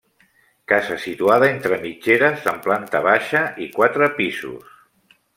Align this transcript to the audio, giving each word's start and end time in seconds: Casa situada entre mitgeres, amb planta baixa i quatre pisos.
Casa 0.71 0.95
situada 1.01 1.49
entre 1.55 1.77
mitgeres, 1.83 2.47
amb 2.51 2.65
planta 2.69 3.01
baixa 3.09 3.43
i 3.65 3.71
quatre 3.75 4.09
pisos. 4.21 4.73